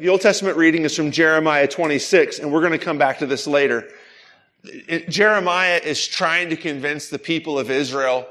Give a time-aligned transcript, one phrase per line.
[0.00, 3.26] The Old Testament reading is from Jeremiah 26, and we're going to come back to
[3.26, 3.86] this later.
[5.10, 8.26] Jeremiah is trying to convince the people of Israel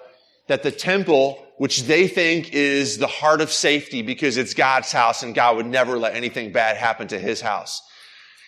[0.47, 5.21] that the temple, which they think is the heart of safety because it's God's house
[5.21, 7.83] and God would never let anything bad happen to his house.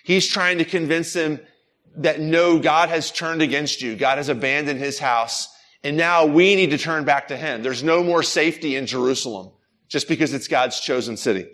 [0.04, 1.40] He's trying to convince them
[1.98, 3.96] that no, God has turned against you.
[3.96, 5.48] God has abandoned his house.
[5.84, 7.62] And now we need to turn back to him.
[7.62, 9.52] There's no more safety in Jerusalem
[9.90, 11.46] just because it's God's chosen city.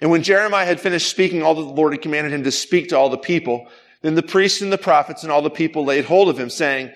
[0.00, 2.88] And when Jeremiah had finished speaking all that the Lord had commanded him to speak
[2.88, 3.68] to all the people,
[4.02, 6.92] then the priests and the prophets and all the people laid hold of him, saying,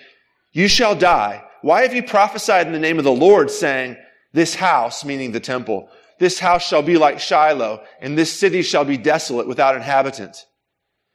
[0.53, 1.45] You shall die.
[1.63, 3.97] Why have you prophesied in the name of the Lord, saying,
[4.33, 8.85] This house, meaning the temple, this house shall be like Shiloh, and this city shall
[8.85, 10.47] be desolate without inhabitant?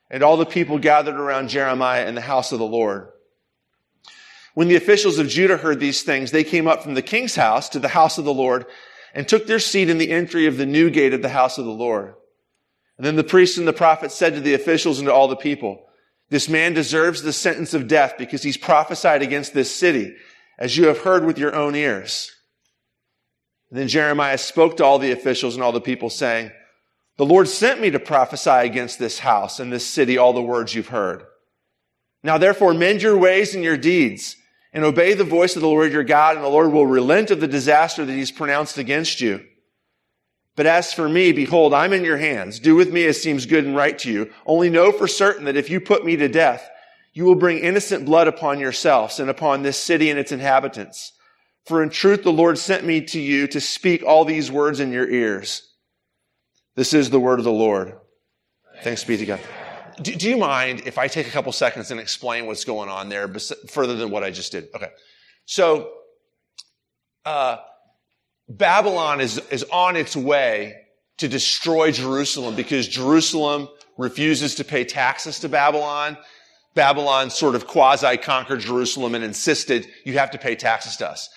[0.09, 3.09] And all the people gathered around Jeremiah in the house of the Lord.
[4.55, 7.69] When the officials of Judah heard these things, they came up from the king's house
[7.69, 8.65] to the house of the Lord
[9.15, 11.65] and took their seat in the entry of the new gate of the house of
[11.65, 12.13] the Lord.
[12.97, 15.35] And then the priests and the prophets said to the officials and to all the
[15.35, 15.87] people,
[16.29, 20.15] this man deserves the sentence of death because he's prophesied against this city,
[20.59, 22.31] as you have heard with your own ears.
[23.69, 26.51] And then Jeremiah spoke to all the officials and all the people saying,
[27.17, 30.75] the Lord sent me to prophesy against this house and this city all the words
[30.75, 31.23] you've heard.
[32.21, 34.35] Now therefore mend your ways and your deeds
[34.75, 37.39] and obey the voice of the Lord your God, and the Lord will relent of
[37.39, 39.41] the disaster that he's pronounced against you.
[40.57, 42.59] But as for me, behold, I'm in your hands.
[42.59, 44.33] Do with me as seems good and right to you.
[44.45, 46.69] Only know for certain that if you put me to death,
[47.13, 51.13] you will bring innocent blood upon yourselves and upon this city and its inhabitants.
[51.65, 54.91] For in truth, the Lord sent me to you to speak all these words in
[54.91, 55.65] your ears.
[56.75, 57.93] This is the word of the Lord.
[58.83, 59.39] Thanks be to God
[60.01, 63.09] do, do, you mind if I take a couple seconds and explain what's going on
[63.09, 63.27] there
[63.69, 64.67] further than what I just did?
[64.75, 64.89] Okay.
[65.45, 65.91] So,
[67.25, 67.57] uh,
[68.47, 70.75] Babylon is, is on its way
[71.17, 76.17] to destroy Jerusalem because Jerusalem refuses to pay taxes to Babylon.
[76.75, 81.29] Babylon sort of quasi conquered Jerusalem and insisted you have to pay taxes to us.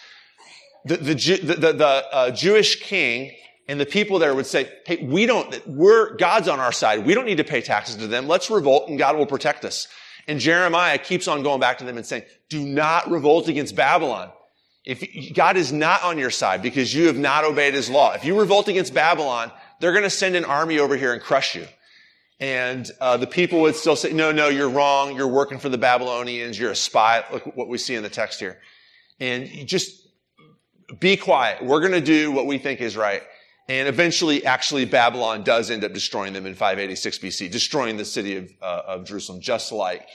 [0.84, 3.32] The, the, the, the uh, Jewish king
[3.69, 7.05] and the people there would say, hey, we don't, we're, God's on our side.
[7.05, 8.27] We don't need to pay taxes to them.
[8.27, 9.87] Let's revolt and God will protect us.
[10.27, 14.31] And Jeremiah keeps on going back to them and saying, do not revolt against Babylon.
[14.84, 18.15] If God is not on your side because you have not obeyed his law.
[18.15, 21.55] If you revolt against Babylon, they're going to send an army over here and crush
[21.55, 21.67] you.
[22.41, 25.15] And uh, the people would still say, no, no, you're wrong.
[25.15, 26.59] You're working for the Babylonians.
[26.59, 27.25] You're a spy.
[27.31, 28.59] Look what we see in the text here.
[29.21, 30.09] And just
[30.99, 31.62] be quiet.
[31.62, 33.23] We're going to do what we think is right.
[33.69, 38.37] And eventually, actually, Babylon does end up destroying them in 586 BC, destroying the city
[38.37, 40.09] of, uh, of Jerusalem, just like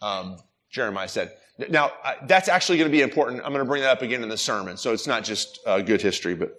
[0.00, 0.38] um,
[0.70, 1.32] Jeremiah said.
[1.70, 1.92] Now,
[2.24, 3.42] that's actually going to be important.
[3.44, 4.76] I'm going to bring that up again in the sermon.
[4.76, 6.58] So it's not just uh, good history, but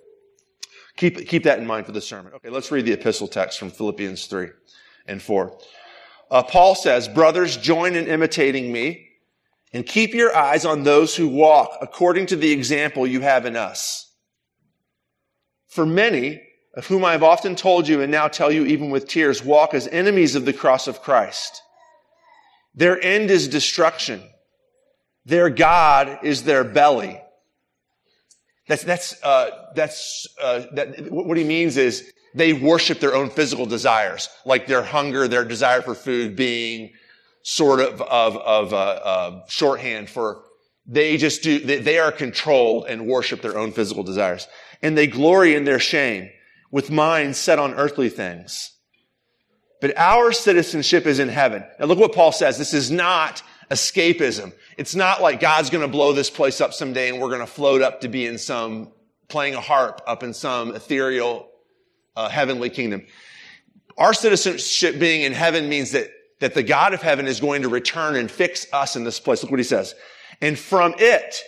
[0.95, 2.33] keep, keep that in mind for the sermon.
[2.33, 4.49] Okay, let's read the epistle text from Philippians 3
[5.07, 5.59] and 4.
[6.29, 9.07] Uh, Paul says, Brothers, join in imitating me
[9.73, 13.55] and keep your eyes on those who walk according to the example you have in
[13.55, 14.06] us.
[15.77, 16.41] For many,
[16.73, 19.75] of whom I have often told you and now tell you even with tears, walk
[19.75, 21.61] as enemies of the cross of Christ.
[22.73, 24.23] Their end is destruction.
[25.25, 27.21] Their God is their belly.
[28.67, 33.67] That's, that's, uh, that's, uh, that, what he means is they worship their own physical
[33.67, 36.93] desires, like their hunger, their desire for food being
[37.43, 40.41] sort of, of, of, uh, uh shorthand for
[40.87, 44.47] they just do, they, they are controlled and worship their own physical desires
[44.81, 46.29] and they glory in their shame
[46.71, 48.71] with minds set on earthly things.
[49.79, 51.63] But our citizenship is in heaven.
[51.79, 52.57] Now look what Paul says.
[52.57, 54.53] This is not escapism.
[54.77, 57.47] It's not like God's going to blow this place up someday and we're going to
[57.47, 58.91] float up to be in some,
[59.27, 61.49] playing a harp up in some ethereal,
[62.15, 63.05] uh, heavenly kingdom.
[63.97, 66.09] Our citizenship being in heaven means that,
[66.39, 69.41] that the God of heaven is going to return and fix us in this place.
[69.43, 69.95] Look what he says.
[70.41, 71.41] And from it,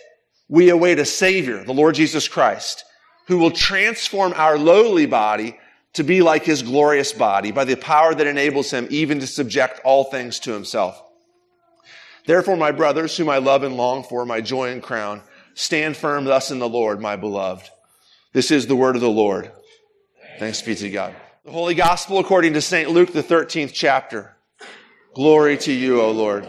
[0.48, 2.84] we await a savior, the Lord Jesus Christ
[3.30, 5.56] who will transform our lowly body
[5.92, 9.80] to be like his glorious body by the power that enables him even to subject
[9.84, 11.00] all things to himself.
[12.26, 15.22] Therefore, my brothers, whom I love and long for, my joy and crown,
[15.54, 17.70] stand firm thus in the Lord, my beloved.
[18.32, 19.52] This is the word of the Lord.
[20.40, 21.14] Thanks be to God.
[21.44, 22.90] The Holy Gospel according to St.
[22.90, 24.36] Luke, the 13th chapter.
[25.14, 26.48] Glory to you, O Lord.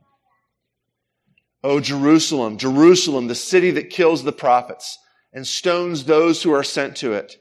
[1.63, 4.97] O Jerusalem, Jerusalem, the city that kills the prophets
[5.33, 7.37] and stones those who are sent to it.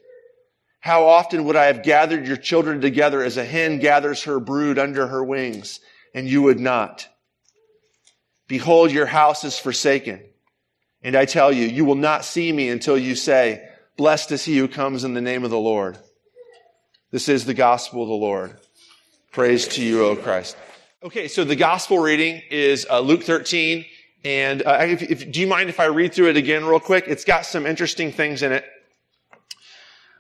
[0.81, 4.79] How often would I have gathered your children together as a hen gathers her brood
[4.79, 5.81] under her wings,
[6.15, 7.09] and you would not?
[8.49, 10.23] Behold, your house is forsaken.
[11.03, 14.57] And I tell you, you will not see me until you say, Blessed is he
[14.57, 15.99] who comes in the name of the Lord.
[17.11, 18.57] This is the gospel of the Lord.
[19.33, 20.57] Praise to you, O Christ.
[21.03, 23.85] Okay, so the gospel reading is uh, Luke 13.
[24.25, 27.05] And uh, if, if, do you mind if I read through it again real quick?
[27.07, 28.65] It's got some interesting things in it.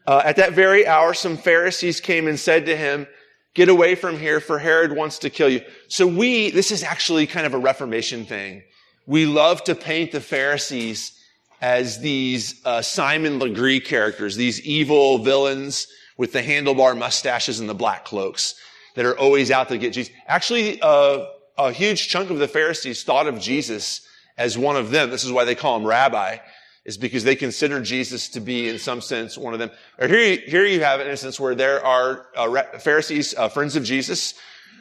[0.06, 3.06] Uh, at that very hour, some Pharisees came and said to him,
[3.52, 5.62] Get away from here, for Herod wants to kill you.
[5.88, 8.62] So we, this is actually kind of a Reformation thing.
[9.06, 11.18] We love to paint the Pharisees
[11.60, 17.74] as these uh, Simon Legree characters, these evil villains with the handlebar mustaches and the
[17.74, 18.54] black cloaks
[18.94, 20.12] that are always out to get Jesus.
[20.26, 21.26] Actually, uh,
[21.68, 24.06] a huge chunk of the Pharisees thought of Jesus
[24.38, 25.10] as one of them.
[25.10, 26.38] This is why they call him rabbi,
[26.84, 29.70] is because they consider Jesus to be, in some sense, one of them.
[29.98, 33.84] Or here, here you have an instance where there are uh, Pharisees, uh, friends of
[33.84, 34.34] Jesus,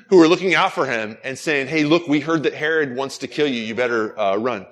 [0.07, 3.19] who are looking out for him and saying, "Hey, look, we heard that Herod wants
[3.19, 3.61] to kill you.
[3.61, 4.65] You better uh, run."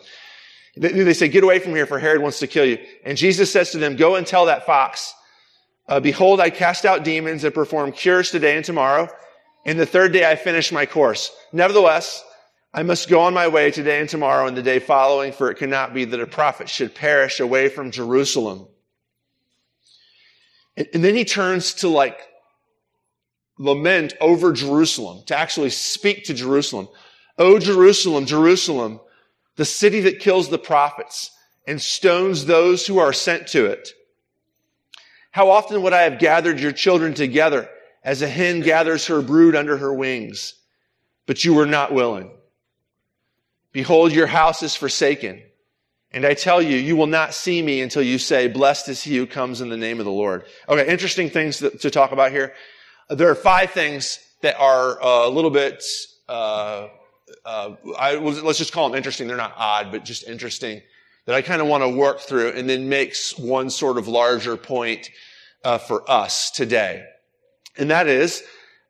[0.77, 3.51] They, they, say, "Get away from here, for Herod wants to kill you." And Jesus
[3.51, 5.13] says to them, "Go and tell that fox,
[5.87, 9.09] uh, behold, I cast out demons and perform cures today and tomorrow."
[9.67, 11.29] And the third day I finish my course.
[11.51, 12.23] Nevertheless,
[12.73, 15.57] I must go on my way today and tomorrow and the day following, for it
[15.57, 18.67] cannot be that a prophet should perish away from Jerusalem.
[20.77, 22.17] And, then he turns to like
[23.57, 26.87] lament over Jerusalem, to actually speak to Jerusalem.
[27.37, 29.01] O Jerusalem, Jerusalem,
[29.57, 31.31] the city that kills the prophets
[31.67, 33.89] and stones those who are sent to it.
[35.31, 37.69] How often would I have gathered your children together
[38.07, 40.53] as a hen gathers her brood under her wings,
[41.25, 42.31] but you were not willing.
[43.73, 45.43] Behold, your house is forsaken.
[46.13, 49.17] And I tell you, you will not see me until you say, blessed is he
[49.17, 50.45] who comes in the name of the Lord.
[50.69, 52.53] Okay, interesting things to, talk about here.
[53.09, 55.83] There are five things that are a little bit,
[56.29, 56.87] uh,
[57.43, 59.27] uh, I, let's just call them interesting.
[59.27, 60.81] They're not odd, but just interesting
[61.25, 64.55] that I kind of want to work through and then makes one sort of larger
[64.55, 65.09] point
[65.65, 67.03] uh, for us today.
[67.77, 68.43] And that is,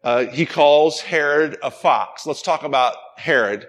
[0.03, 2.25] uh, he calls Herod a fox.
[2.25, 3.67] Let's talk about Herod.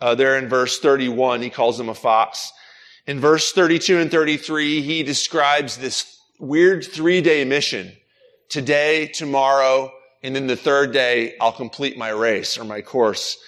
[0.00, 2.52] Uh, there in verse 31, he calls him a fox.
[3.06, 7.92] In verse 32 and 33, he describes this weird three day mission.
[8.48, 9.92] Today, tomorrow,
[10.22, 13.38] and then the third day, I'll complete my race or my course.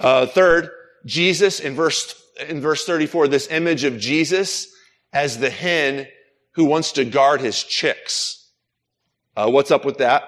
[0.00, 0.70] Uh, third,
[1.06, 2.14] Jesus in verse,
[2.48, 4.68] in verse 34, this image of Jesus
[5.12, 6.06] as the hen
[6.52, 8.48] who wants to guard his chicks.
[9.36, 10.24] Uh, what's up with that?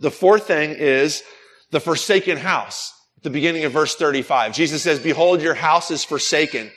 [0.00, 1.22] The fourth thing is
[1.70, 2.92] the forsaken house.
[3.18, 6.70] At the beginning of verse 35, Jesus says, behold, your house is forsaken.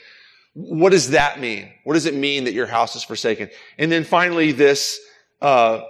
[0.52, 1.72] What does that mean?
[1.84, 3.48] What does it mean that your house is forsaken?
[3.78, 5.00] And then finally, this,
[5.40, 5.80] uh,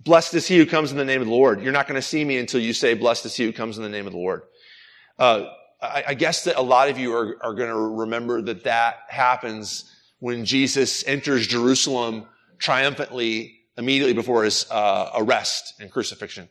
[0.00, 1.60] blessed is he who comes in the name of the Lord.
[1.60, 3.82] You're not going to see me until you say, blessed is he who comes in
[3.82, 4.42] the name of the Lord.
[5.18, 5.44] Uh,
[5.80, 9.00] I, I, guess that a lot of you are, are going to remember that that
[9.08, 12.26] happens when Jesus enters Jerusalem
[12.58, 16.48] triumphantly immediately before his uh, arrest and crucifixion.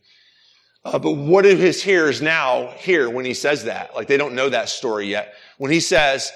[0.86, 3.96] Uh, but what do his hearers now hear when he says that?
[3.96, 5.34] Like they don't know that story yet.
[5.58, 6.32] When he says,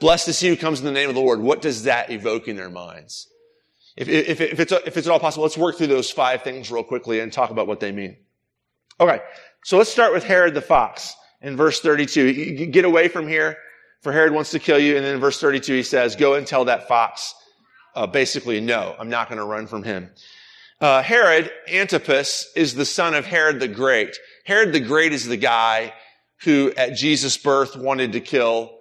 [0.00, 2.48] blessed is he who comes in the name of the Lord, what does that evoke
[2.48, 3.28] in their minds?
[3.96, 6.70] If, if, if, it's, if it's at all possible, let's work through those five things
[6.70, 8.18] real quickly and talk about what they mean.
[9.00, 9.20] Okay.
[9.64, 12.66] So let's start with Herod the fox in verse 32.
[12.66, 13.56] Get away from here,
[14.02, 14.96] for Herod wants to kill you.
[14.96, 17.34] And then in verse 32, he says, go and tell that fox,
[17.94, 20.10] uh, basically, no, I'm not going to run from him.
[20.80, 24.16] Uh, Herod Antipas is the son of Herod the Great.
[24.44, 25.94] Herod the Great is the guy
[26.42, 28.78] who, at Jesus' birth, wanted to kill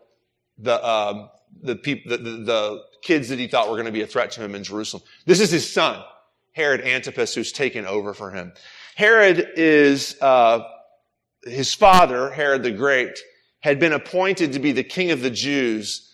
[0.57, 1.29] the um,
[1.61, 4.31] the people, the, the, the kids that he thought were going to be a threat
[4.31, 5.03] to him in Jerusalem.
[5.25, 6.03] This is his son,
[6.51, 8.51] Herod Antipas, who's taken over for him.
[8.95, 10.63] Herod is uh,
[11.43, 13.17] his father, Herod the Great,
[13.61, 16.11] had been appointed to be the king of the Jews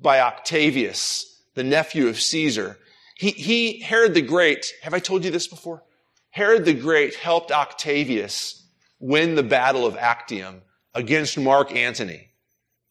[0.00, 2.78] by Octavius, the nephew of Caesar.
[3.14, 5.82] He, he, Herod the Great, have I told you this before?
[6.30, 8.66] Herod the Great helped Octavius
[8.98, 10.62] win the Battle of Actium
[10.94, 12.30] against Mark Antony,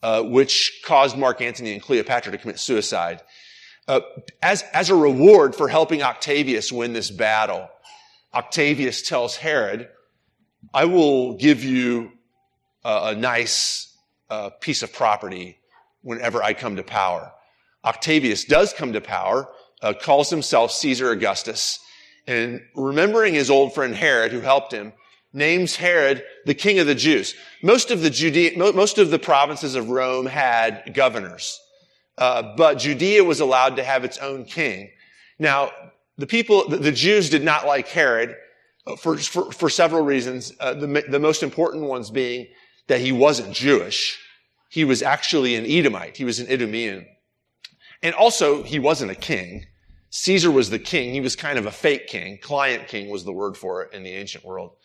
[0.01, 3.21] uh, which caused Mark Antony and Cleopatra to commit suicide.
[3.87, 3.99] Uh,
[4.41, 7.69] as, as a reward for helping Octavius win this battle,
[8.33, 9.89] Octavius tells Herod,
[10.73, 12.11] I will give you
[12.85, 13.93] a, a nice
[14.29, 15.57] uh, piece of property
[16.01, 17.31] whenever I come to power.
[17.83, 19.49] Octavius does come to power,
[19.83, 21.79] uh, calls himself Caesar Augustus.
[22.25, 24.93] And remembering his old friend Herod, who helped him,
[25.33, 27.35] names Herod the king of the Jews.
[27.61, 31.59] Most of the Judea, most of the provinces of Rome had governors,
[32.17, 34.91] uh, but Judea was allowed to have its own king.
[35.37, 35.71] Now,
[36.17, 38.35] the people, the, Jews did not like Herod
[38.85, 40.53] uh, for, for, for several reasons.
[40.59, 42.47] Uh, the, the most important ones being
[42.87, 44.19] that he wasn't Jewish.
[44.69, 46.15] He was actually an Edomite.
[46.17, 47.07] He was an Idumean.
[48.03, 49.65] And also, he wasn't a king.
[50.15, 51.11] Caesar was the king.
[51.11, 52.37] He was kind of a fake king.
[52.37, 54.75] Client king was the word for it in the ancient world.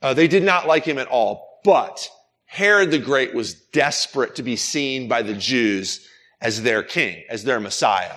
[0.00, 1.60] Uh, they did not like him at all.
[1.64, 2.08] But
[2.46, 6.08] Herod the Great was desperate to be seen by the Jews
[6.40, 8.16] as their king, as their Messiah.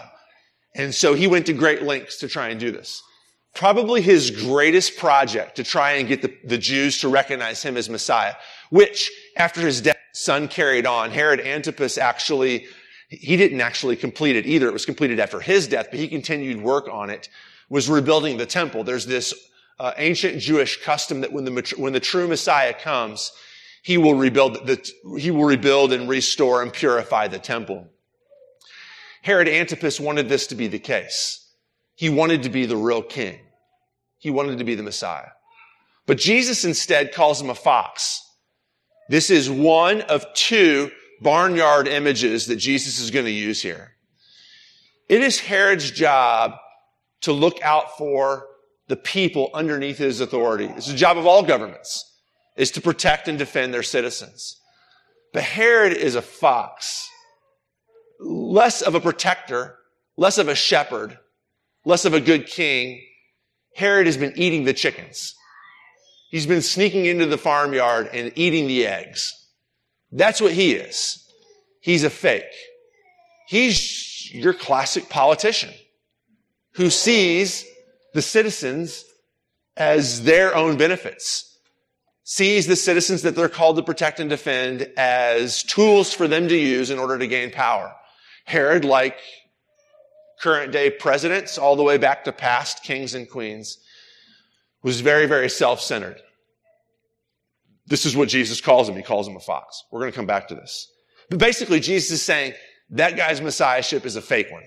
[0.73, 3.03] And so he went to great lengths to try and do this.
[3.53, 7.89] Probably his greatest project to try and get the, the Jews to recognize him as
[7.89, 8.35] Messiah,
[8.69, 11.11] which after his death, son carried on.
[11.11, 12.67] Herod Antipas actually,
[13.07, 14.67] he didn't actually complete it either.
[14.67, 17.29] It was completed after his death, but he continued work on it,
[17.69, 18.83] was rebuilding the temple.
[18.83, 19.33] There's this
[19.79, 23.31] uh, ancient Jewish custom that when the, when the true Messiah comes,
[23.83, 27.87] he will rebuild the, he will rebuild and restore and purify the temple.
[29.21, 31.51] Herod Antipas wanted this to be the case.
[31.95, 33.39] He wanted to be the real king.
[34.19, 35.29] He wanted to be the Messiah.
[36.05, 38.21] But Jesus instead calls him a fox.
[39.09, 43.93] This is one of two barnyard images that Jesus is going to use here.
[45.09, 46.53] It is Herod's job
[47.21, 48.47] to look out for
[48.87, 50.65] the people underneath his authority.
[50.65, 52.03] It's the job of all governments,
[52.55, 54.59] is to protect and defend their citizens.
[55.33, 57.09] But Herod is a fox
[58.19, 59.77] less of a protector,
[60.15, 61.17] less of a shepherd,
[61.85, 63.01] less of a good king.
[63.75, 65.35] Herod has been eating the chickens.
[66.31, 69.33] He's been sneaking into the farmyard and eating the eggs.
[70.11, 71.23] That's what he is.
[71.81, 72.43] He's a fake.
[73.47, 75.73] He's your classic politician
[76.73, 77.65] who sees
[78.13, 79.05] the citizens
[79.75, 81.57] as their own benefits,
[82.23, 86.57] sees the citizens that they're called to protect and defend as tools for them to
[86.57, 87.93] use in order to gain power.
[88.45, 89.17] Herod, like
[90.41, 93.77] current day presidents, all the way back to past kings and queens,
[94.83, 96.21] was very, very self-centered.
[97.87, 98.95] This is what Jesus calls him.
[98.95, 99.83] He calls him a fox.
[99.91, 100.91] We're going to come back to this.
[101.29, 102.53] But basically, Jesus is saying
[102.91, 104.63] that guy's messiahship is a fake one.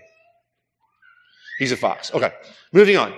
[1.58, 2.12] He's a fox.
[2.12, 2.32] Okay.
[2.72, 3.14] Moving on.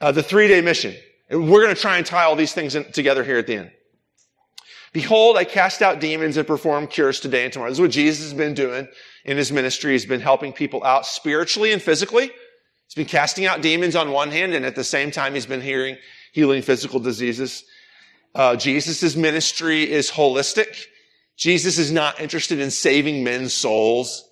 [0.00, 0.94] Uh, the three day mission.
[1.30, 3.70] We're going to try and tie all these things in, together here at the end.
[4.92, 7.70] Behold, I cast out demons and perform cures today and tomorrow.
[7.70, 8.88] This is what Jesus has been doing
[9.24, 9.92] in his ministry.
[9.92, 12.30] He's been helping people out spiritually and physically.
[12.86, 15.62] He's been casting out demons on one hand, and at the same time, he's been
[15.62, 15.96] hearing,
[16.32, 17.64] healing physical diseases.
[18.34, 20.84] Uh, Jesus' ministry is holistic.
[21.36, 24.28] Jesus is not interested in saving men's souls.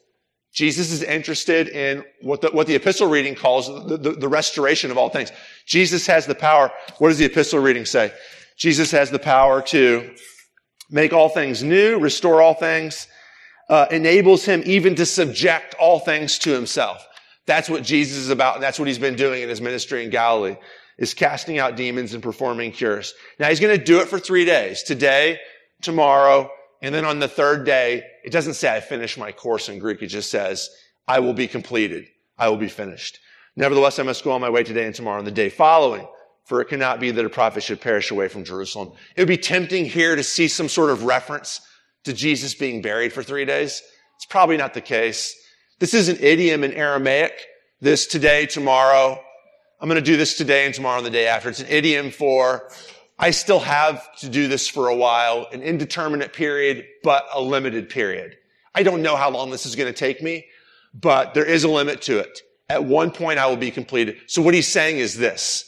[0.52, 4.90] Jesus is interested in what the, what the epistle reading calls the, the, the restoration
[4.90, 5.30] of all things.
[5.66, 6.73] Jesus has the power.
[6.99, 8.12] What does the epistle reading say?
[8.57, 10.14] Jesus has the power to
[10.90, 13.07] make all things new, restore all things,
[13.69, 17.07] uh, enables him even to subject all things to himself.
[17.47, 20.11] That's what Jesus is about, and that's what he's been doing in his ministry in
[20.11, 20.57] Galilee,
[21.00, 23.14] is casting out demons and performing cures.
[23.40, 24.85] Now he's going to do it for three days.
[24.85, 25.40] Today,
[25.83, 26.50] tomorrow,
[26.83, 30.02] and then on the third day, it doesn't say I finished my course in Greek.
[30.02, 30.71] It just says,
[31.09, 32.07] I will be completed.
[32.38, 33.19] I will be finished.
[33.57, 36.07] Nevertheless, I must go on my way today and tomorrow and the day following.
[36.45, 38.92] For it cannot be that a prophet should perish away from Jerusalem.
[39.16, 41.61] It would be tempting here to see some sort of reference
[42.04, 43.83] to Jesus being buried for three days.
[44.16, 45.35] It's probably not the case.
[45.78, 47.33] This is an idiom in Aramaic.
[47.80, 49.23] This today, tomorrow.
[49.81, 51.49] I'm going to do this today and tomorrow and the day after.
[51.49, 52.71] It's an idiom for
[53.19, 57.89] I still have to do this for a while, an indeterminate period, but a limited
[57.89, 58.37] period.
[58.75, 60.47] I don't know how long this is going to take me,
[60.93, 62.41] but there is a limit to it.
[62.69, 64.19] At one point, I will be completed.
[64.27, 65.67] So what he's saying is this.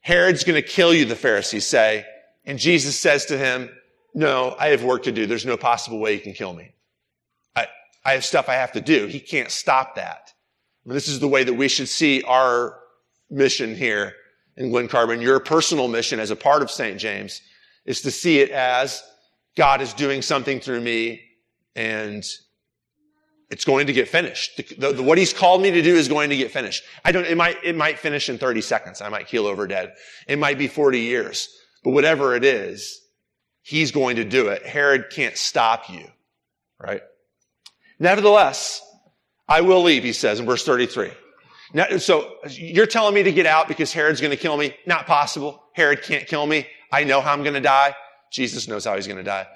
[0.00, 2.04] Herod's going to kill you, the Pharisees say.
[2.44, 3.70] And Jesus says to him,
[4.14, 5.26] no, I have work to do.
[5.26, 6.74] There's no possible way he can kill me.
[7.56, 7.66] I,
[8.04, 9.06] I have stuff I have to do.
[9.06, 10.32] He can't stop that.
[10.84, 12.80] this is the way that we should see our
[13.30, 14.14] mission here
[14.56, 15.20] in Glen Carbon.
[15.20, 16.98] Your personal mission as a part of St.
[16.98, 17.40] James
[17.84, 19.02] is to see it as
[19.56, 21.22] God is doing something through me
[21.74, 22.24] and
[23.50, 24.56] it's going to get finished.
[24.78, 26.84] The, the, what he's called me to do is going to get finished.
[27.04, 29.00] I don't, it might, it might finish in 30 seconds.
[29.00, 29.94] I might keel over dead.
[30.28, 31.48] It might be 40 years,
[31.82, 33.00] but whatever it is,
[33.62, 34.64] he's going to do it.
[34.64, 36.06] Herod can't stop you,
[36.78, 37.02] right?
[37.98, 38.80] Nevertheless,
[39.48, 41.10] I will leave, he says in verse 33.
[41.72, 44.74] Now, so you're telling me to get out because Herod's going to kill me?
[44.86, 45.62] Not possible.
[45.74, 46.66] Herod can't kill me.
[46.92, 47.94] I know how I'm going to die.
[48.32, 49.46] Jesus knows how he's going to die.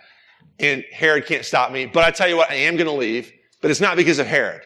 [0.60, 1.86] And Herod can't stop me.
[1.86, 3.32] But I tell you what, I am going to leave.
[3.60, 4.62] But it's not because of Herod.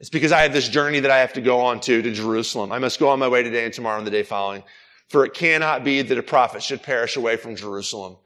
[0.00, 2.72] It's because I have this journey that I have to go on to, to Jerusalem.
[2.72, 4.62] I must go on my way today and tomorrow and the day following.
[5.08, 8.16] for it cannot be that a prophet should perish away from Jerusalem.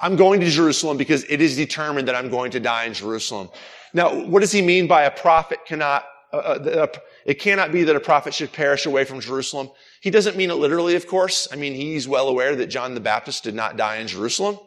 [0.00, 3.50] I'm going to Jerusalem because it is determined that I'm going to die in Jerusalem.
[3.92, 6.86] Now, what does he mean by a prophet cannot, uh, uh,
[7.26, 9.68] it cannot be that a prophet should perish away from Jerusalem?
[10.00, 11.48] He doesn't mean it literally, of course.
[11.52, 14.58] I mean, he's well aware that John the Baptist did not die in Jerusalem.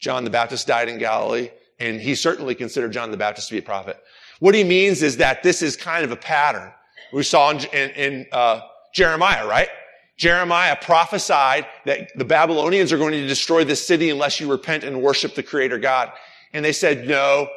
[0.00, 3.58] John the Baptist died in Galilee, and he certainly considered John the Baptist to be
[3.58, 3.98] a prophet.
[4.38, 6.72] What he means is that this is kind of a pattern.
[7.12, 8.62] We saw in, in, in uh,
[8.94, 9.68] Jeremiah, right?
[10.16, 15.02] Jeremiah prophesied that the Babylonians are going to destroy this city unless you repent and
[15.02, 16.12] worship the creator God.
[16.52, 17.48] And they said, no,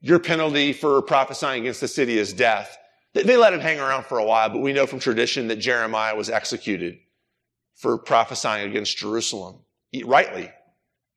[0.00, 2.76] your penalty for prophesying against the city is death.
[3.24, 6.14] They let him hang around for a while, but we know from tradition that Jeremiah
[6.14, 6.98] was executed
[7.74, 9.56] for prophesying against Jerusalem.
[10.04, 10.50] Rightly,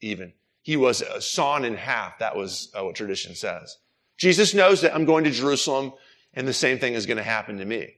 [0.01, 0.34] even.
[0.62, 2.20] He was sawn in half.
[2.20, 3.77] That was uh, what tradition says.
[4.17, 5.93] Jesus knows that I'm going to Jerusalem
[6.34, 7.96] and the same thing is going to happen to me.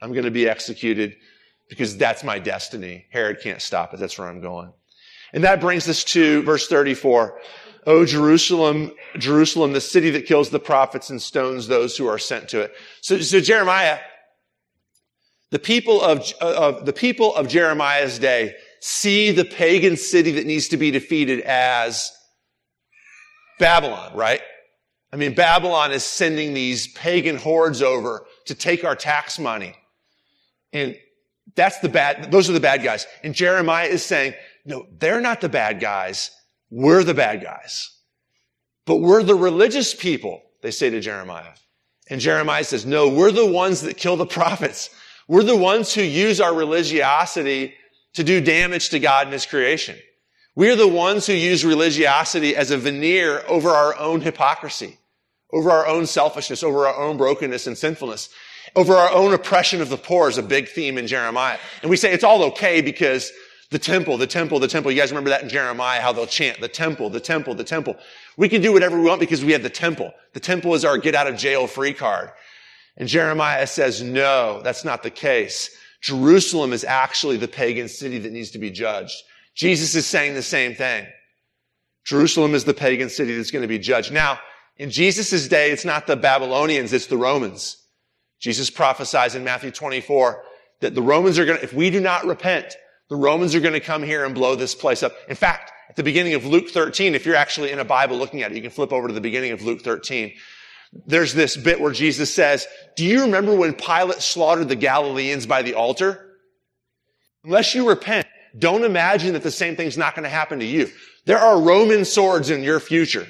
[0.00, 1.16] I'm going to be executed
[1.68, 3.06] because that's my destiny.
[3.10, 4.00] Herod can't stop it.
[4.00, 4.72] That's where I'm going.
[5.32, 7.40] And that brings us to verse 34.
[7.84, 12.48] Oh, Jerusalem, Jerusalem, the city that kills the prophets and stones those who are sent
[12.50, 12.74] to it.
[13.00, 13.98] So, so Jeremiah,
[15.50, 20.68] the people of, of, the people of Jeremiah's day see the pagan city that needs
[20.68, 22.12] to be defeated as
[23.58, 24.40] Babylon, right?
[25.12, 29.76] I mean, Babylon is sending these pagan hordes over to take our tax money.
[30.72, 30.96] And
[31.54, 33.06] that's the bad, those are the bad guys.
[33.22, 34.34] And Jeremiah is saying,
[34.64, 36.30] no, they're not the bad guys.
[36.74, 37.90] We're the bad guys.
[38.86, 41.52] But we're the religious people, they say to Jeremiah.
[42.08, 44.88] And Jeremiah says, no, we're the ones that kill the prophets.
[45.28, 47.74] We're the ones who use our religiosity
[48.14, 49.96] to do damage to God and his creation.
[50.56, 54.98] We're the ones who use religiosity as a veneer over our own hypocrisy,
[55.52, 58.30] over our own selfishness, over our own brokenness and sinfulness
[58.74, 61.58] over our own oppression of the poor is a big theme in Jeremiah.
[61.82, 63.30] And we say it's all okay because
[63.72, 64.92] the temple, the temple, the temple.
[64.92, 67.96] You guys remember that in Jeremiah, how they'll chant the temple, the temple, the temple.
[68.36, 70.12] We can do whatever we want because we have the temple.
[70.34, 72.30] The temple is our get out of jail free card.
[72.96, 75.74] And Jeremiah says, no, that's not the case.
[76.02, 79.22] Jerusalem is actually the pagan city that needs to be judged.
[79.54, 81.06] Jesus is saying the same thing.
[82.04, 84.12] Jerusalem is the pagan city that's going to be judged.
[84.12, 84.38] Now,
[84.76, 87.78] in Jesus' day, it's not the Babylonians, it's the Romans.
[88.38, 90.42] Jesus prophesies in Matthew 24
[90.80, 92.76] that the Romans are going to, if we do not repent,
[93.12, 95.12] the Romans are going to come here and blow this place up.
[95.28, 98.40] In fact, at the beginning of Luke 13, if you're actually in a Bible looking
[98.40, 100.32] at it, you can flip over to the beginning of Luke 13.
[101.04, 105.60] There's this bit where Jesus says, do you remember when Pilate slaughtered the Galileans by
[105.60, 106.38] the altar?
[107.44, 108.26] Unless you repent,
[108.58, 110.88] don't imagine that the same thing's not going to happen to you.
[111.26, 113.26] There are Roman swords in your future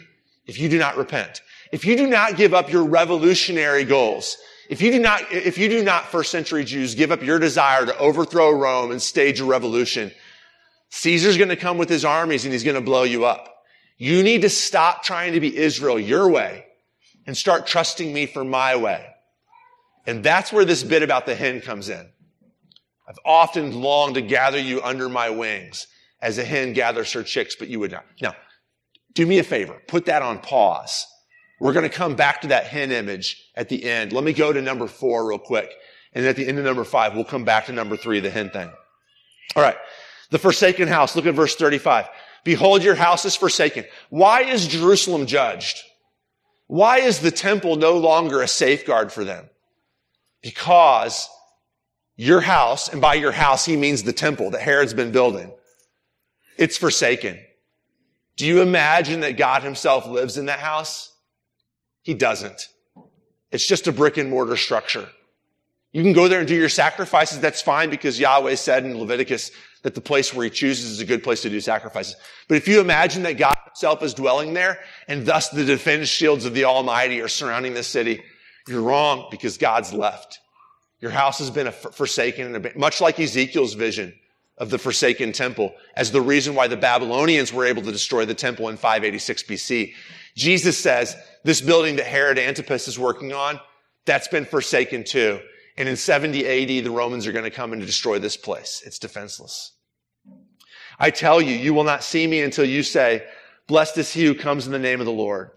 [0.47, 1.43] if you do not repent.
[1.73, 4.37] If you do not give up your revolutionary goals,
[4.73, 7.85] if you do not, if you do not first century Jews give up your desire
[7.85, 10.11] to overthrow Rome and stage a revolution,
[10.89, 13.65] Caesar's going to come with his armies and he's going to blow you up.
[13.99, 16.65] You need to stop trying to be Israel your way
[17.27, 19.07] and start trusting me for my way.
[20.07, 22.09] And that's where this bit about the hen comes in.
[23.07, 25.87] I've often longed to gather you under my wings
[26.23, 28.07] as a hen gathers her chicks, but you would not.
[28.23, 28.35] Now,
[29.13, 29.83] do me a favor.
[29.87, 31.07] Put that on pause
[31.63, 34.13] we're going to come back to that hen image at the end.
[34.13, 35.71] Let me go to number four real quick.
[36.13, 38.51] And at the end of number five, we'll come back to number three, the hen
[38.51, 38.69] thing.
[39.55, 39.77] All right.
[40.31, 41.15] The forsaken house.
[41.15, 42.09] Look at verse 35.
[42.43, 43.85] Behold, your house is forsaken.
[44.11, 45.79] Why is Jerusalem judged?
[46.67, 49.49] Why is the temple no longer a safeguard for them?
[50.43, 51.29] Because
[52.17, 55.53] your house, and by your house, he means the temple that Herod's been building.
[56.59, 57.39] It's forsaken.
[58.37, 61.12] Do you imagine that God himself lives in that house?
[62.03, 62.69] He doesn't.
[63.51, 65.09] It's just a brick and mortar structure.
[65.93, 67.41] You can go there and do your sacrifices.
[67.41, 69.51] That's fine because Yahweh said in Leviticus
[69.83, 72.17] that the place where he chooses is a good place to do sacrifices.
[72.49, 76.47] But if you imagine that God himself is dwelling there and thus the defense shields
[76.47, 78.23] of the Almighty are surrounding the city,
[78.67, 80.39] you're wrong because God's left.
[81.01, 84.15] Your house has been forsaken, much like Ezekiel's vision
[84.57, 88.35] of the forsaken temple as the reason why the Babylonians were able to destroy the
[88.35, 89.95] temple in 586 BC.
[90.37, 93.61] Jesus says, this building that Herod Antipas is working on,
[94.05, 95.41] that's been forsaken too.
[95.77, 98.83] And in 70 AD, the Romans are going to come and destroy this place.
[98.85, 99.73] It's defenseless.
[100.99, 103.25] I tell you, you will not see me until you say,
[103.67, 105.51] blessed is he who comes in the name of the Lord.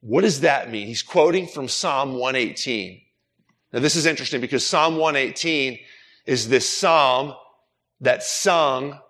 [0.00, 0.86] What does that mean?
[0.86, 3.00] He's quoting from Psalm 118.
[3.72, 5.78] Now this is interesting because Psalm 118
[6.26, 7.34] is this psalm
[8.00, 9.00] that's sung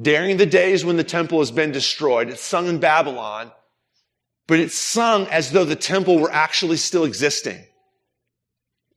[0.00, 2.28] during the days when the temple has been destroyed.
[2.28, 3.50] It's sung in Babylon
[4.48, 7.64] but it's sung as though the temple were actually still existing.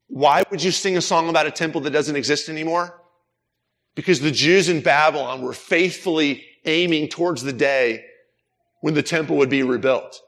[0.08, 3.02] Why would you sing a song about a temple that doesn't exist anymore?
[3.96, 8.06] because the Jews in Babylon were faithfully aiming towards the day
[8.82, 10.20] when the temple would be rebuilt.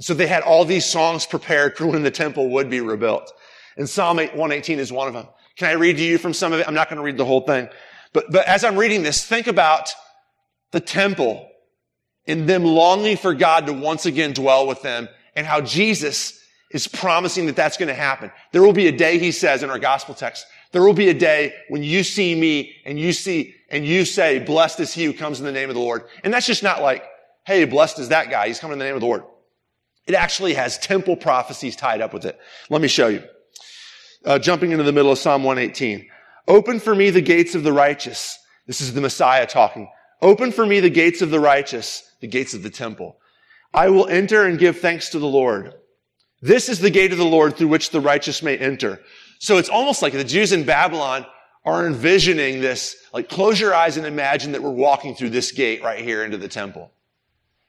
[0.00, 3.32] So they had all these songs prepared for when the temple would be rebuilt.
[3.76, 5.28] And Psalm 118 is one of them.
[5.56, 6.66] Can I read to you from some of it?
[6.66, 7.68] I'm not going to read the whole thing.
[8.12, 9.90] But, but as I'm reading this, think about
[10.72, 11.48] the temple
[12.26, 16.38] and them longing for God to once again dwell with them and how Jesus
[16.70, 18.30] is promising that that's going to happen.
[18.52, 21.14] There will be a day, he says in our gospel text, there will be a
[21.14, 25.12] day when you see me and you see, and you say, blessed is he who
[25.12, 26.04] comes in the name of the Lord.
[26.24, 27.04] And that's just not like,
[27.44, 28.46] hey, blessed is that guy.
[28.46, 29.24] He's coming in the name of the Lord.
[30.06, 32.38] It actually has temple prophecies tied up with it.
[32.70, 33.22] Let me show you.
[34.24, 36.08] Uh, jumping into the middle of Psalm 118.
[36.48, 38.38] Open for me the gates of the righteous.
[38.66, 39.90] This is the Messiah talking.
[40.20, 43.18] Open for me the gates of the righteous, the gates of the temple.
[43.74, 45.74] I will enter and give thanks to the Lord.
[46.40, 49.00] This is the gate of the Lord through which the righteous may enter.
[49.38, 51.26] So it's almost like the Jews in Babylon
[51.64, 55.82] are envisioning this, like close your eyes and imagine that we're walking through this gate
[55.82, 56.92] right here into the temple.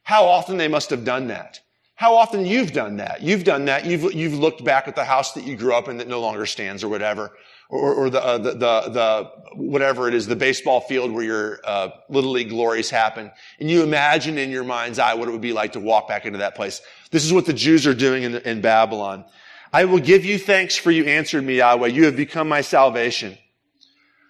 [0.04, 1.60] How often they must have done that.
[1.96, 3.22] How often you've done that.
[3.22, 3.86] You've done that.
[3.86, 6.46] You've, you've looked back at the house that you grew up in that no longer
[6.46, 7.32] stands or whatever.
[7.74, 11.60] Or, or the, uh, the, the, the, whatever it is, the baseball field where your,
[11.64, 13.32] uh, little league glories happen.
[13.60, 16.28] And you imagine in your mind's eye what it would be like to walk back
[16.28, 16.84] into that place.
[17.10, 19.26] This is what the Jews are doing in, in Babylon.
[19.74, 21.88] I will give you thanks for you answered me, Yahweh.
[21.88, 23.40] You have become my salvation.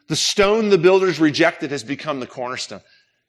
[0.07, 2.81] The stone the builders rejected has become the cornerstone.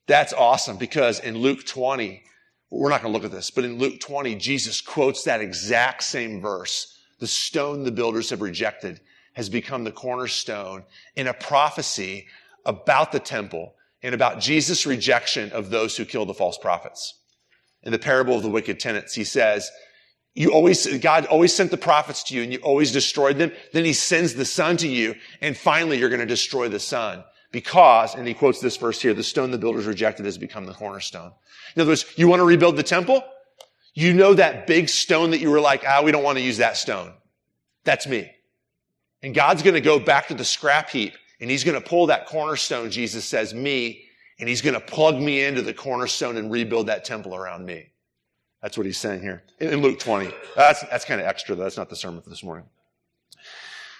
[0.06, 2.22] That's awesome because in Luke 20,
[2.70, 6.04] we're not going to look at this, but in Luke 20, Jesus quotes that exact
[6.04, 7.00] same verse.
[7.18, 9.00] The stone the builders have rejected
[9.34, 12.26] has become the cornerstone in a prophecy
[12.64, 17.14] about the temple and about Jesus' rejection of those who kill the false prophets.
[17.82, 19.70] In the parable of the wicked tenants, he says,
[20.34, 23.52] you always, God always sent the prophets to you and you always destroyed them.
[23.72, 27.22] Then he sends the son to you and finally you're going to destroy the son
[27.52, 30.72] because, and he quotes this verse here, the stone the builders rejected has become the
[30.72, 31.30] cornerstone.
[31.76, 33.22] In other words, you want to rebuild the temple?
[33.94, 36.58] You know that big stone that you were like, ah, we don't want to use
[36.58, 37.12] that stone.
[37.84, 38.30] That's me.
[39.24, 42.08] And God's going to go back to the scrap heap and he's going to pull
[42.08, 44.04] that cornerstone, Jesus says, me,
[44.38, 47.86] and he's going to plug me into the cornerstone and rebuild that temple around me.
[48.60, 50.30] That's what he's saying here in Luke 20.
[50.54, 51.62] That's, that's kind of extra, though.
[51.62, 52.66] That's not the sermon for this morning.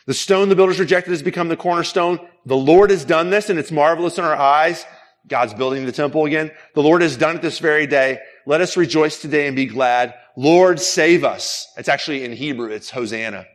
[0.05, 2.21] The stone the builders rejected has become the cornerstone.
[2.45, 4.85] The Lord has done this and it's marvelous in our eyes.
[5.27, 6.51] God's building the temple again.
[6.75, 8.19] The Lord has done it this very day.
[8.45, 10.13] Let us rejoice today and be glad.
[10.37, 11.73] Lord, save us.
[11.79, 12.69] It's actually in Hebrew.
[12.69, 13.47] It's Hosanna.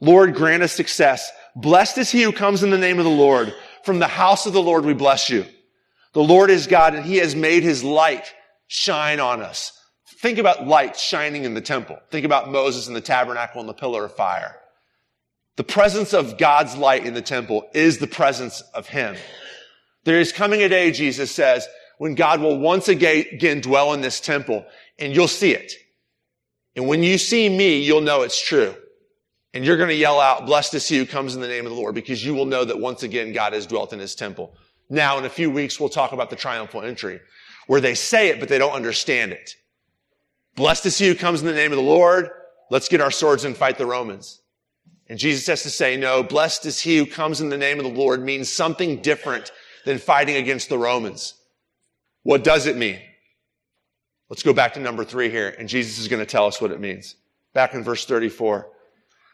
[0.00, 1.30] Lord, grant us success.
[1.54, 3.54] Blessed is he who comes in the name of the Lord.
[3.84, 5.44] From the house of the Lord, we bless you.
[6.12, 8.32] The Lord is God and he has made his light
[8.66, 9.72] shine on us.
[10.20, 11.98] Think about light shining in the temple.
[12.10, 14.56] Think about Moses in the tabernacle and the pillar of fire.
[15.56, 19.16] The presence of God's light in the temple is the presence of Him.
[20.04, 21.66] There is coming a day, Jesus says,
[21.98, 24.64] when God will once again dwell in this temple
[24.98, 25.72] and you'll see it.
[26.76, 28.74] And when you see me, you'll know it's true.
[29.52, 31.72] And you're going to yell out, blessed is he who comes in the name of
[31.72, 34.54] the Lord, because you will know that once again God has dwelt in his temple.
[34.88, 37.20] Now, in a few weeks, we'll talk about the triumphal entry,
[37.66, 39.54] where they say it, but they don't understand it.
[40.56, 42.30] Blessed is he who comes in the name of the Lord.
[42.70, 44.40] Let's get our swords and fight the Romans.
[45.08, 47.84] And Jesus has to say, no, blessed is he who comes in the name of
[47.84, 49.50] the Lord means something different
[49.84, 51.34] than fighting against the Romans.
[52.22, 53.00] What does it mean?
[54.28, 56.70] Let's go back to number three here, and Jesus is going to tell us what
[56.70, 57.16] it means.
[57.54, 58.68] Back in verse 34.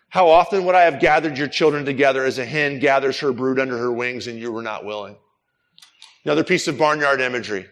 [0.09, 3.59] How often would I have gathered your children together as a hen gathers her brood
[3.59, 5.17] under her wings and you were not willing?
[6.25, 7.67] Another piece of barnyard imagery.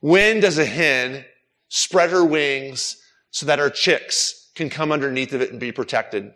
[0.00, 1.24] When does a hen
[1.68, 2.96] spread her wings
[3.30, 6.32] so that her chicks can come underneath of it and be protected.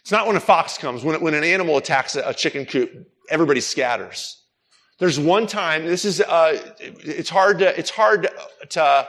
[0.00, 1.04] It's not when a fox comes.
[1.04, 2.90] When, when an animal attacks a, a chicken coop,
[3.28, 4.42] everybody scatters.
[4.98, 8.28] There's one time, this is, uh, it's hard to, it's hard
[8.70, 9.08] to,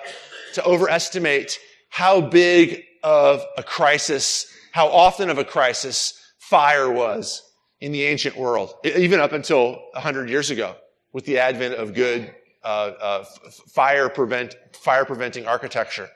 [0.55, 1.57] to overestimate
[1.89, 7.41] how big of a crisis, how often of a crisis fire was
[7.79, 10.75] in the ancient world, even up until 100 years ago
[11.13, 13.25] with the advent of good uh, uh,
[13.73, 16.09] fire prevent fire preventing architecture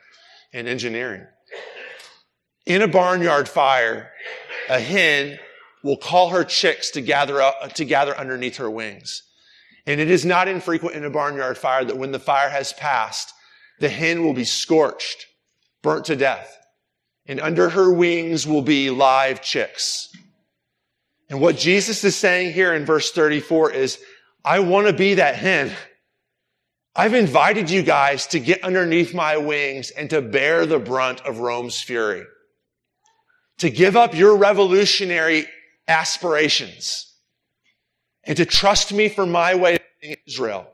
[0.51, 1.25] and engineering.
[2.65, 4.11] In a barnyard fire,
[4.69, 5.39] a hen
[5.83, 9.23] will call her chicks to gather up, to gather underneath her wings.
[9.85, 13.33] And it is not infrequent in a barnyard fire that when the fire has passed,
[13.79, 15.25] the hen will be scorched,
[15.81, 16.57] burnt to death.
[17.25, 20.13] And under her wings will be live chicks.
[21.29, 23.99] And what Jesus is saying here in verse 34 is,
[24.43, 25.71] I want to be that hen.
[26.95, 31.39] I've invited you guys to get underneath my wings and to bear the brunt of
[31.39, 32.25] Rome's fury.
[33.59, 35.47] To give up your revolutionary
[35.87, 37.15] aspirations
[38.23, 40.67] and to trust me for my way of being Israel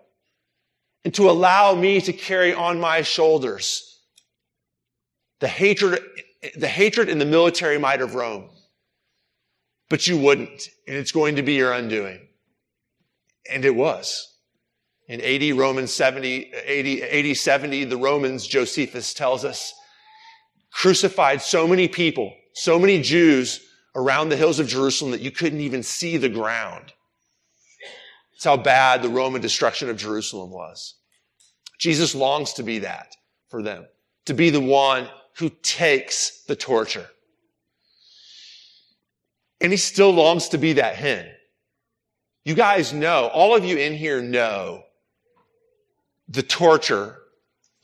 [1.06, 3.86] and to allow me to carry on my shoulders
[5.40, 6.02] the hatred,
[6.56, 8.50] the hatred and the military might of Rome.
[9.90, 12.28] But you wouldn't, and it's going to be your undoing.
[13.52, 14.26] And it was.
[15.08, 19.74] In 80, Romans 70, 80, 80, 70, the Romans, Josephus tells us,
[20.72, 23.60] crucified so many people, so many Jews
[23.96, 26.94] around the hills of Jerusalem that you couldn't even see the ground.
[28.32, 30.96] That's how bad the Roman destruction of Jerusalem was.
[31.80, 33.16] Jesus longs to be that
[33.50, 33.88] for them,
[34.26, 37.08] to be the one who takes the torture.
[39.62, 41.30] And he still longs to be that hen.
[42.44, 44.84] You guys know, all of you in here know
[46.28, 47.18] the torture,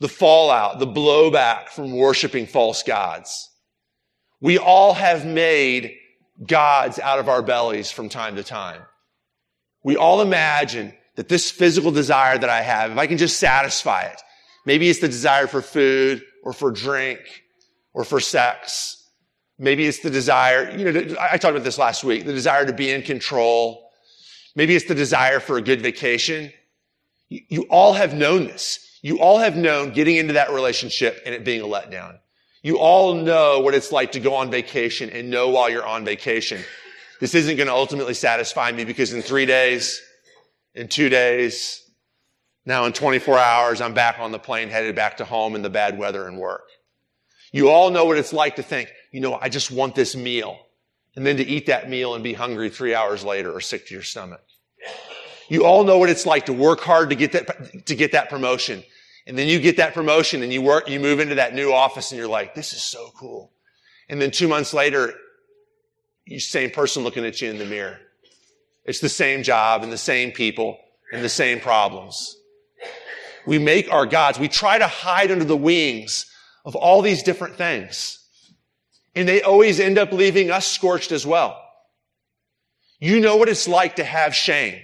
[0.00, 3.50] the fallout, the blowback from worshiping false gods.
[4.40, 5.94] We all have made
[6.46, 8.82] gods out of our bellies from time to time.
[9.82, 14.02] We all imagine that this physical desire that I have, if I can just satisfy
[14.02, 14.20] it,
[14.66, 17.20] maybe it's the desire for food or for drink
[17.96, 19.08] or for sex.
[19.58, 22.72] Maybe it's the desire, you know, I talked about this last week, the desire to
[22.72, 23.90] be in control.
[24.54, 26.52] Maybe it's the desire for a good vacation.
[27.28, 29.00] You, all have known this.
[29.02, 32.18] You all have known getting into that relationship and it being a letdown.
[32.62, 36.04] You all know what it's like to go on vacation and know while you're on
[36.04, 36.62] vacation
[37.20, 40.00] this isn't going to ultimately satisfy me because in three days,
[40.74, 41.82] in two days,
[42.64, 45.70] now in 24 hours, I'm back on the plane headed back to home in the
[45.70, 46.68] bad weather and work.
[47.56, 50.58] You all know what it's like to think, you know, I just want this meal.
[51.14, 53.94] And then to eat that meal and be hungry three hours later or sick to
[53.94, 54.42] your stomach.
[55.48, 58.28] You all know what it's like to work hard to get that, to get that
[58.28, 58.84] promotion.
[59.26, 62.12] And then you get that promotion and you work, you move into that new office
[62.12, 63.50] and you're like, this is so cool.
[64.10, 65.14] And then two months later,
[66.26, 67.98] you same person looking at you in the mirror.
[68.84, 70.76] It's the same job and the same people
[71.10, 72.36] and the same problems.
[73.46, 74.38] We make our gods.
[74.38, 76.26] We try to hide under the wings
[76.66, 78.18] of all these different things.
[79.14, 81.62] And they always end up leaving us scorched as well.
[82.98, 84.82] You know what it's like to have shame.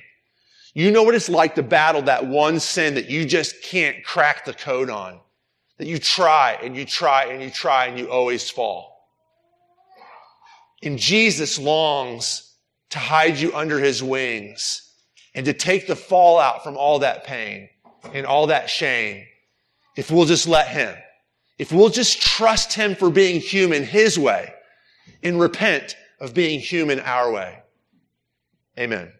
[0.75, 4.47] You know what it's like to battle that one sin that you just can't crack
[4.47, 5.21] the code on.
[5.79, 9.09] That you try and you try and you try and you always fall.
[10.83, 12.55] And Jesus longs
[12.91, 14.93] to hide you under his wings
[15.35, 17.69] and to take the fallout from all that pain
[18.15, 19.25] and all that shame
[19.97, 20.95] if we'll just let him.
[21.63, 24.53] If we'll just trust him for being human his way
[25.23, 27.61] and repent of being human our way.
[28.77, 29.13] Amen.